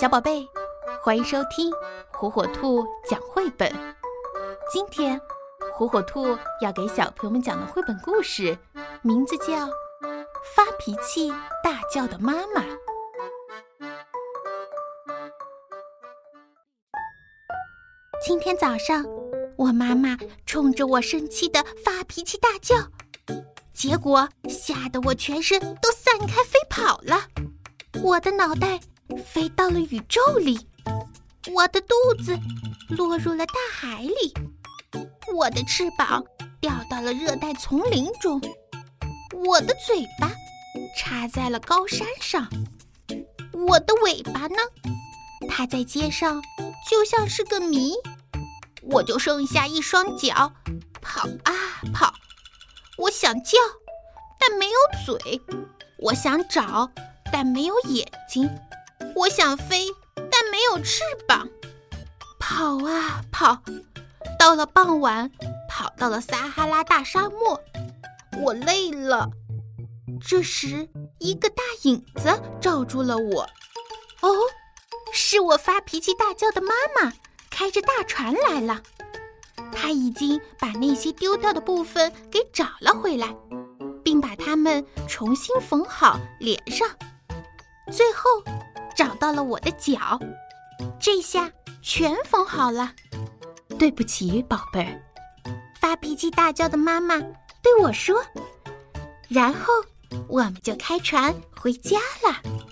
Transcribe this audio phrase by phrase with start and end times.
[0.00, 0.48] 小宝贝，
[1.02, 1.70] 欢迎收听
[2.10, 3.70] 火火兔讲绘本。
[4.70, 5.20] 今天，
[5.72, 8.56] 火火兔要给小朋友们讲的绘本故事，
[9.02, 9.44] 名字叫
[10.54, 11.30] 《发脾气
[11.62, 12.62] 大叫的妈妈》。
[18.24, 19.04] 今天早上，
[19.56, 22.76] 我妈妈冲着我生气的发脾气大叫，
[23.72, 27.28] 结果吓得我全身都散开飞跑了，
[28.02, 28.80] 我的脑袋。
[29.24, 30.66] 飞到了宇宙里，
[31.54, 32.38] 我的肚子
[32.88, 34.34] 落入了大海里，
[35.34, 36.24] 我的翅膀
[36.60, 38.40] 掉到了热带丛林中，
[39.44, 40.30] 我的嘴巴
[40.96, 42.48] 插在了高山上，
[43.52, 44.56] 我的尾巴呢？
[45.48, 46.42] 它在街上
[46.88, 47.94] 就像是个谜，
[48.82, 50.52] 我就剩下一双脚，
[51.00, 51.52] 跑啊
[51.92, 52.14] 跑。
[52.98, 53.58] 我想叫，
[54.38, 54.72] 但没有
[55.04, 55.40] 嘴；
[55.98, 56.90] 我想找，
[57.32, 58.48] 但没有眼睛。
[59.14, 61.48] 我想飞，但没有翅膀，
[62.38, 63.62] 跑啊跑，
[64.38, 65.30] 到了傍晚，
[65.68, 67.60] 跑到了撒哈拉大沙漠，
[68.40, 69.30] 我累了。
[70.20, 73.42] 这时，一个大影子罩住了我。
[74.20, 74.30] 哦，
[75.12, 77.12] 是我发脾气大叫的妈妈，
[77.50, 78.82] 开着大船来了。
[79.72, 83.34] 她已经把那些丢掉的部分给找了回来，
[84.04, 86.88] 并把它们重新缝好连上，
[87.90, 88.42] 最后。
[88.94, 90.18] 找到了我的脚，
[91.00, 91.50] 这下
[91.82, 92.92] 全缝好了。
[93.78, 95.02] 对不起，宝贝儿，
[95.80, 98.22] 发脾气大叫的妈妈对我说。
[99.28, 99.72] 然后
[100.28, 102.71] 我们就开船回家了。